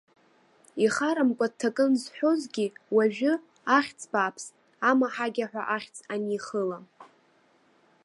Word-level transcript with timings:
Ихарамкәа 0.85 1.47
дҭакын 1.51 1.91
зҳәозгьы, 2.01 2.65
уажәы, 2.95 3.33
ахьӡ 3.77 4.01
бааԥс, 4.11 4.45
амаҳагьа 4.89 5.45
ҳәа 5.51 5.63
ахьӡ 5.75 5.95
анихыла. 6.13 6.79